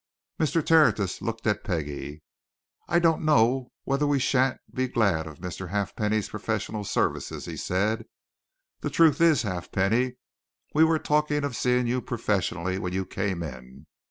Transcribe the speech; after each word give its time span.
Mr. 0.39 0.65
Tertius 0.65 1.21
looked 1.21 1.45
at 1.45 1.63
Peggie. 1.63 2.23
"I 2.87 2.97
don't 2.97 3.23
know 3.23 3.69
whether 3.83 4.07
we 4.07 4.17
shan't 4.17 4.59
be 4.73 4.87
glad 4.87 5.27
of 5.27 5.37
Mr. 5.37 5.69
Halfpenny's 5.69 6.27
professional 6.29 6.83
services?" 6.83 7.45
he 7.45 7.55
said. 7.55 8.05
"The 8.79 8.89
truth 8.89 9.21
is, 9.21 9.43
Halfpenny, 9.43 10.15
we 10.73 10.83
were 10.83 10.97
talking 10.97 11.43
of 11.43 11.55
seeing 11.55 11.85
you 11.85 12.01
professionally 12.01 12.79
when 12.79 12.93
you 12.93 13.05
came 13.05 13.43
in. 13.43 13.85